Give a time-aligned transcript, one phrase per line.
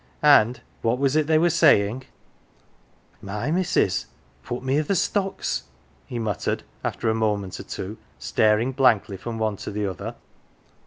[0.23, 2.05] And what was it they were saying?"
[3.31, 4.07] My missus
[4.43, 5.63] put me i' th 1 stocks!"
[6.07, 10.15] he muttered after a moment or two, staring blankly from one to the other.